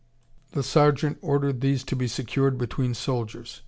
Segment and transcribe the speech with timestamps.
[0.53, 3.59] The sergeant ordered these to be secured between soldiers.